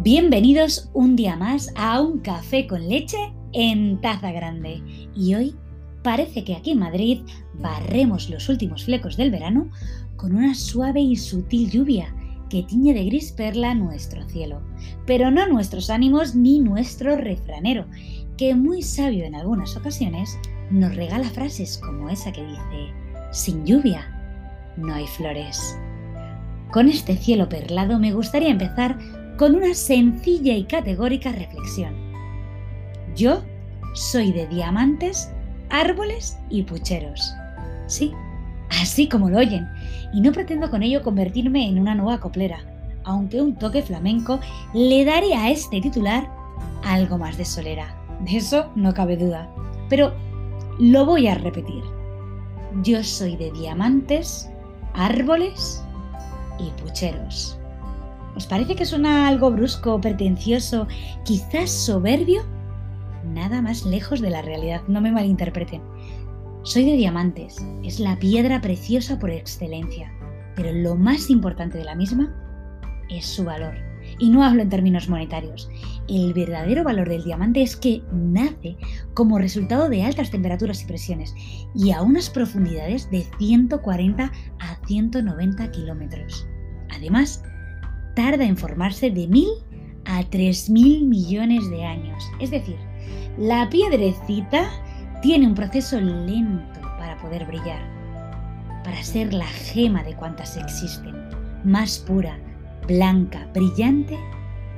[0.00, 3.18] Bienvenidos un día más a un café con leche
[3.52, 4.82] en taza grande.
[5.14, 5.54] Y hoy
[6.02, 7.20] parece que aquí en Madrid
[7.54, 9.68] barremos los últimos flecos del verano
[10.16, 12.14] con una suave y sutil lluvia
[12.48, 14.62] que tiñe de gris perla nuestro cielo,
[15.06, 17.84] pero no nuestros ánimos ni nuestro refranero,
[18.36, 20.38] que muy sabio en algunas ocasiones
[20.70, 22.92] nos regala frases como esa que dice,
[23.32, 24.14] sin lluvia
[24.76, 25.76] no hay flores.
[26.70, 28.98] Con este cielo perlado me gustaría empezar
[29.38, 31.94] con una sencilla y categórica reflexión.
[33.16, 33.42] Yo
[33.94, 35.30] soy de diamantes,
[35.70, 37.32] árboles y pucheros.
[37.86, 38.12] Sí,
[38.80, 39.66] así como lo oyen,
[40.12, 42.60] y no pretendo con ello convertirme en una nueva coplera,
[43.04, 44.38] aunque un toque flamenco
[44.74, 46.28] le daría a este titular
[46.84, 47.94] algo más de solera.
[48.24, 49.48] De eso no cabe duda.
[49.88, 50.12] Pero
[50.78, 51.82] lo voy a repetir.
[52.82, 54.50] Yo soy de diamantes,
[54.92, 55.82] árboles
[56.58, 57.58] y pucheros.
[58.36, 60.86] ¿Os parece que suena algo brusco, pretencioso,
[61.24, 62.42] quizás soberbio?
[63.24, 65.82] Nada más lejos de la realidad, no me malinterpreten.
[66.62, 70.12] Soy de diamantes, es la piedra preciosa por excelencia,
[70.54, 72.34] pero lo más importante de la misma
[73.08, 73.87] es su valor.
[74.18, 75.70] Y no hablo en términos monetarios.
[76.08, 78.76] El verdadero valor del diamante es que nace
[79.14, 81.34] como resultado de altas temperaturas y presiones
[81.74, 86.46] y a unas profundidades de 140 a 190 kilómetros.
[86.90, 87.42] Además,
[88.14, 89.48] tarda en formarse de mil
[90.04, 92.24] a tres mil millones de años.
[92.40, 92.76] Es decir,
[93.36, 94.68] la piedrecita
[95.22, 97.80] tiene un proceso lento para poder brillar,
[98.82, 101.14] para ser la gema de cuantas existen,
[101.64, 102.38] más pura,
[102.88, 104.18] blanca, brillante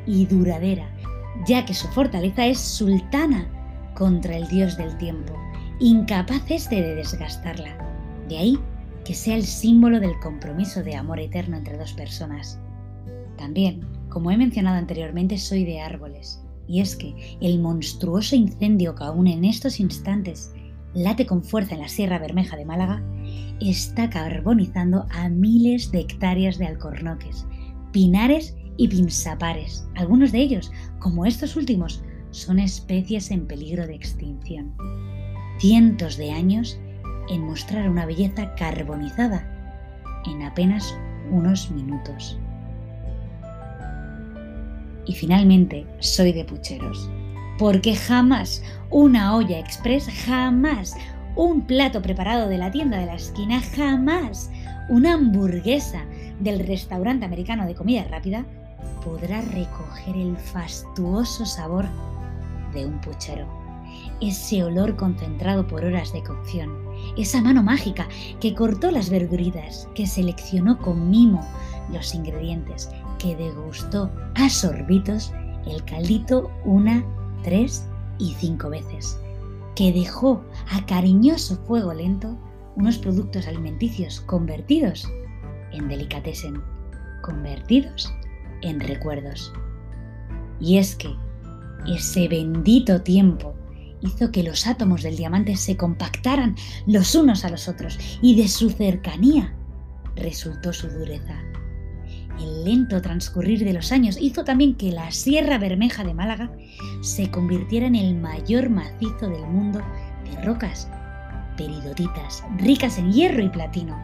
[0.06, 0.90] y duradera,
[1.46, 3.48] ya que su fortaleza es sultana
[3.94, 5.32] contra el dios del tiempo,
[5.78, 7.78] incapaz este de desgastarla.
[8.28, 8.58] De ahí
[9.04, 12.60] que sea el símbolo del compromiso de amor eterno entre dos personas.
[13.38, 16.42] También, como he mencionado anteriormente, soy de árboles.
[16.68, 20.52] Y es que el monstruoso incendio que aún en estos instantes
[20.94, 23.02] late con fuerza en la Sierra Bermeja de Málaga
[23.60, 27.46] está carbonizando a miles de hectáreas de alcornoques,
[27.92, 29.86] pinares y pinzapares.
[29.96, 34.74] Algunos de ellos, como estos últimos, son especies en peligro de extinción.
[35.58, 36.78] Cientos de años
[37.28, 39.46] en mostrar una belleza carbonizada
[40.26, 40.94] en apenas
[41.30, 42.38] unos minutos.
[45.06, 47.10] Y finalmente, soy de pucheros.
[47.58, 50.96] Porque jamás una olla express, jamás
[51.36, 54.50] un plato preparado de la tienda de la esquina, jamás
[54.88, 56.04] una hamburguesa
[56.40, 58.44] del restaurante americano de comida rápida
[59.04, 61.86] podrá recoger el fastuoso sabor
[62.72, 63.46] de un puchero.
[64.20, 66.70] Ese olor concentrado por horas de cocción,
[67.16, 68.08] esa mano mágica
[68.40, 71.46] que cortó las verduritas, que seleccionó con mimo
[71.92, 75.32] los ingredientes, que degustó a sorbitos
[75.66, 77.04] el caldito una,
[77.42, 77.86] tres
[78.18, 79.18] y cinco veces,
[79.74, 82.36] que dejó a cariñoso fuego lento
[82.76, 85.10] unos productos alimenticios convertidos
[85.72, 86.62] en delicatessen,
[87.22, 88.12] convertidos
[88.62, 89.52] en recuerdos.
[90.60, 91.14] Y es que
[91.86, 93.54] ese bendito tiempo
[94.02, 98.48] hizo que los átomos del diamante se compactaran los unos a los otros y de
[98.48, 99.54] su cercanía
[100.16, 101.38] resultó su dureza.
[102.38, 106.50] El lento transcurrir de los años hizo también que la Sierra Bermeja de Málaga
[107.02, 109.82] se convirtiera en el mayor macizo del mundo
[110.24, 110.88] de rocas
[111.56, 113.98] peridotitas, ricas en hierro y platino.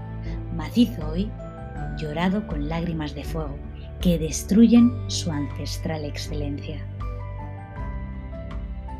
[0.54, 1.30] Macizo hoy,
[1.96, 3.56] llorado con lágrimas de fuego,
[4.00, 6.84] que destruyen su ancestral excelencia.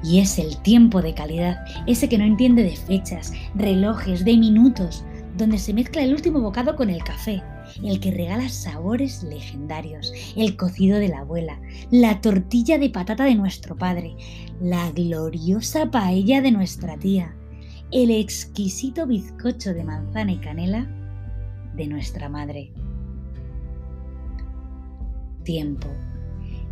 [0.02, 5.04] Y es el tiempo de calidad, ese que no entiende de fechas, relojes, de minutos,
[5.36, 7.42] donde se mezcla el último bocado con el café,
[7.82, 13.34] el que regala sabores legendarios, el cocido de la abuela, la tortilla de patata de
[13.34, 14.16] nuestro padre,
[14.60, 17.34] la gloriosa paella de nuestra tía,
[17.90, 20.86] el exquisito bizcocho de manzana y canela
[21.74, 22.72] de nuestra madre.
[25.46, 25.86] Tiempo.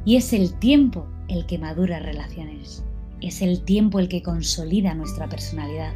[0.04, 2.84] Y es el tiempo el que madura relaciones.
[3.20, 5.92] Es el tiempo el que consolida nuestra personalidad.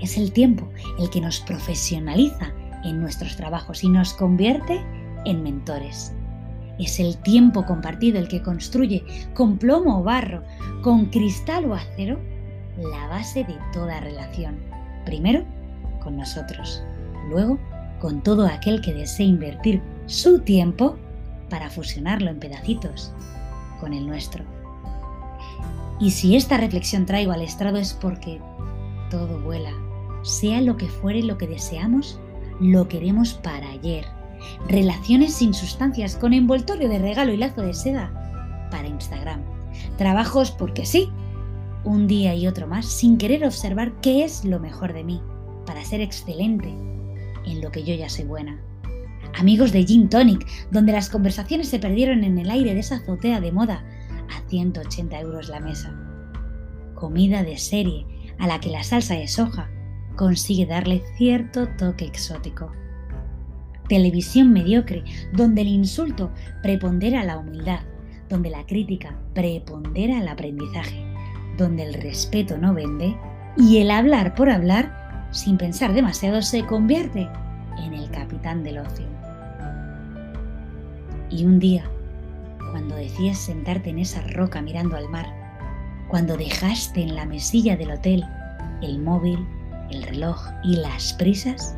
[0.00, 2.54] Es el tiempo el que nos profesionaliza
[2.84, 4.80] en nuestros trabajos y nos convierte
[5.24, 6.14] en mentores.
[6.78, 9.02] Es el tiempo compartido el que construye
[9.34, 10.44] con plomo o barro,
[10.82, 12.16] con cristal o acero,
[12.78, 14.56] la base de toda relación.
[15.04, 15.44] Primero,
[16.00, 16.80] con nosotros.
[17.28, 17.58] Luego,
[17.98, 20.96] con todo aquel que desee invertir su tiempo
[21.50, 23.12] para fusionarlo en pedacitos
[23.80, 24.44] con el nuestro.
[25.98, 28.40] Y si esta reflexión traigo al estrado es porque
[29.10, 29.72] todo vuela,
[30.22, 32.18] sea lo que fuere lo que deseamos
[32.60, 34.04] lo queremos para ayer,
[34.68, 39.40] relaciones sin sustancias con envoltorio de regalo y lazo de seda para Instagram,
[39.96, 41.10] trabajos porque sí,
[41.84, 45.22] un día y otro más sin querer observar qué es lo mejor de mí
[45.66, 46.68] para ser excelente
[47.46, 48.60] en lo que yo ya soy buena.
[49.38, 53.40] Amigos de Gin Tonic, donde las conversaciones se perdieron en el aire de esa azotea
[53.40, 53.84] de moda
[54.28, 55.94] a 180 euros la mesa.
[56.94, 58.06] Comida de serie
[58.38, 59.70] a la que la salsa de soja
[60.16, 62.72] consigue darle cierto toque exótico.
[63.88, 66.30] Televisión mediocre, donde el insulto
[66.62, 67.80] prepondera la humildad,
[68.28, 71.04] donde la crítica prepondera el aprendizaje,
[71.56, 73.16] donde el respeto no vende
[73.56, 77.28] y el hablar por hablar, sin pensar demasiado, se convierte
[77.84, 79.09] en el capitán del ocio.
[81.30, 81.88] Y un día,
[82.70, 85.26] cuando decías sentarte en esa roca mirando al mar,
[86.08, 88.24] cuando dejaste en la mesilla del hotel
[88.82, 89.46] el móvil,
[89.90, 91.76] el reloj y las prisas,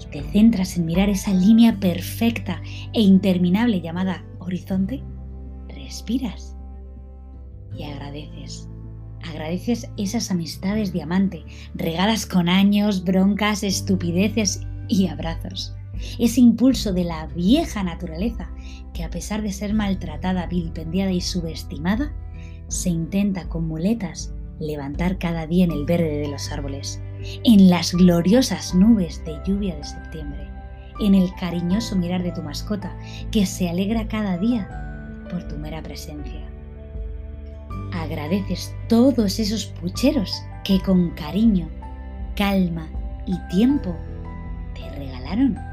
[0.00, 5.02] y te centras en mirar esa línea perfecta e interminable llamada horizonte,
[5.68, 6.56] respiras
[7.76, 8.68] y agradeces.
[9.22, 11.44] Agradeces esas amistades diamante,
[11.74, 15.74] regadas con años, broncas, estupideces y abrazos.
[16.18, 18.50] Ese impulso de la vieja naturaleza
[18.94, 22.12] que a pesar de ser maltratada, vilipendiada y subestimada,
[22.68, 27.00] se intenta con muletas levantar cada día en el verde de los árboles,
[27.44, 30.48] en las gloriosas nubes de lluvia de septiembre,
[31.00, 32.96] en el cariñoso mirar de tu mascota
[33.30, 34.68] que se alegra cada día
[35.30, 36.46] por tu mera presencia.
[37.92, 40.32] Agradeces todos esos pucheros
[40.64, 41.68] que con cariño,
[42.36, 42.88] calma
[43.26, 43.96] y tiempo
[44.74, 45.69] te regalaron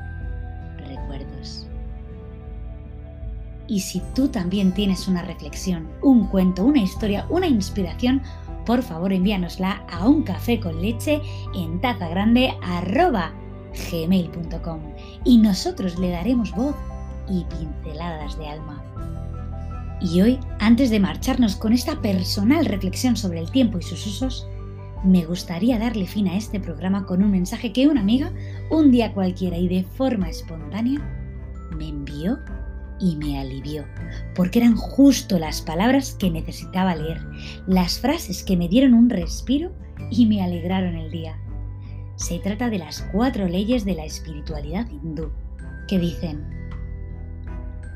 [3.67, 8.21] Y si tú también tienes una reflexión, un cuento, una historia, una inspiración,
[8.65, 11.21] por favor envíanosla a un café con leche
[11.53, 12.53] en taza grande
[13.91, 14.79] gmail.com
[15.23, 16.75] y nosotros le daremos voz
[17.29, 18.83] y pinceladas de alma.
[19.99, 24.47] Y hoy, antes de marcharnos con esta personal reflexión sobre el tiempo y sus usos,
[25.03, 28.31] me gustaría darle fin a este programa con un mensaje que una amiga,
[28.69, 30.99] un día cualquiera y de forma espontánea,
[31.75, 32.39] me envió
[32.99, 33.85] y me alivió,
[34.35, 37.21] porque eran justo las palabras que necesitaba leer,
[37.67, 39.71] las frases que me dieron un respiro
[40.11, 41.37] y me alegraron el día.
[42.15, 45.31] Se trata de las cuatro leyes de la espiritualidad hindú,
[45.87, 46.45] que dicen,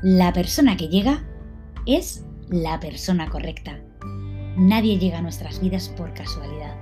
[0.02, 1.24] la persona que llega
[1.86, 3.80] es la persona correcta.
[4.56, 6.76] Nadie llega a nuestras vidas por casualidad.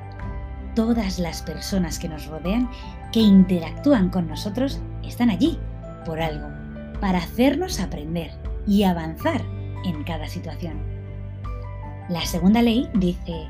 [0.75, 2.71] Todas las personas que nos rodean,
[3.13, 5.59] que interactúan con nosotros, están allí
[6.05, 6.49] por algo,
[7.01, 8.31] para hacernos aprender
[8.67, 9.43] y avanzar
[9.85, 10.79] en cada situación.
[12.09, 13.47] La segunda ley dice,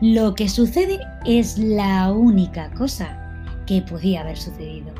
[0.00, 3.18] lo que sucede es la única cosa
[3.66, 4.92] que podía haber sucedido.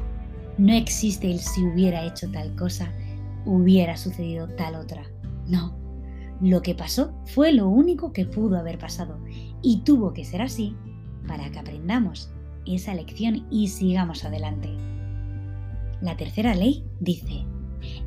[0.59, 2.93] No existe el si hubiera hecho tal cosa,
[3.45, 5.03] hubiera sucedido tal otra.
[5.47, 5.77] No,
[6.41, 9.19] lo que pasó fue lo único que pudo haber pasado
[9.63, 10.77] y tuvo que ser así
[11.27, 12.31] para que aprendamos
[12.67, 14.71] esa lección y sigamos adelante.
[16.01, 17.45] La tercera ley dice,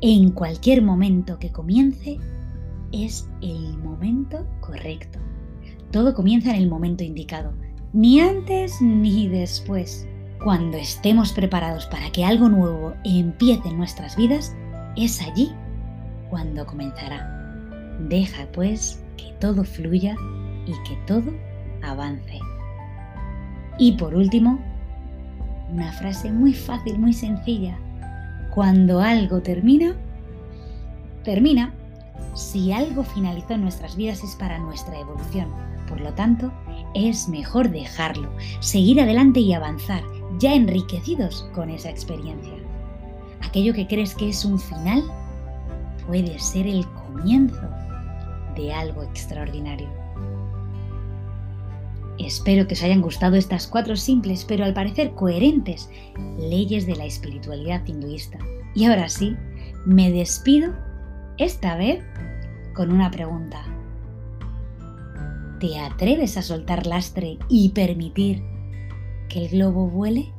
[0.00, 2.18] en cualquier momento que comience
[2.92, 5.18] es el momento correcto.
[5.90, 7.52] Todo comienza en el momento indicado,
[7.92, 10.06] ni antes ni después.
[10.42, 14.54] Cuando estemos preparados para que algo nuevo empiece en nuestras vidas,
[14.96, 15.50] es allí
[16.30, 17.32] cuando comenzará.
[18.08, 20.14] Deja pues que todo fluya
[20.66, 21.32] y que todo
[21.82, 22.38] avance.
[23.78, 24.58] Y por último,
[25.72, 27.78] una frase muy fácil, muy sencilla.
[28.56, 29.94] Cuando algo termina,
[31.24, 31.74] termina.
[32.34, 35.50] Si algo finalizó en nuestras vidas es para nuestra evolución.
[35.86, 36.50] Por lo tanto,
[36.94, 40.02] es mejor dejarlo, seguir adelante y avanzar,
[40.38, 42.54] ya enriquecidos con esa experiencia.
[43.42, 45.04] Aquello que crees que es un final
[46.06, 47.68] puede ser el comienzo
[48.56, 50.05] de algo extraordinario.
[52.18, 55.90] Espero que os hayan gustado estas cuatro simples, pero al parecer coherentes,
[56.38, 58.38] leyes de la espiritualidad hinduista.
[58.74, 59.36] Y ahora sí,
[59.84, 60.72] me despido,
[61.38, 62.02] esta vez
[62.74, 63.62] con una pregunta.
[65.60, 68.42] ¿Te atreves a soltar lastre y permitir
[69.28, 70.32] que el globo vuele?